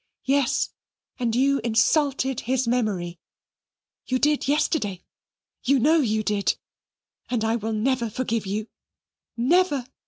"Yes, 0.25 0.71
and 1.19 1.35
you 1.35 1.59
insulted 1.63 2.39
his 2.39 2.67
memory. 2.67 3.19
You 4.07 4.17
did 4.17 4.47
yesterday. 4.47 5.03
You 5.63 5.77
know 5.77 5.99
you 5.99 6.23
did. 6.23 6.57
And 7.29 7.43
I 7.43 7.55
will 7.55 7.73
never 7.73 8.09
forgive 8.09 8.47
you. 8.47 8.65
Never!" 9.37 9.85